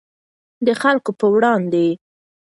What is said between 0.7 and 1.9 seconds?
خلکو په وړاندې.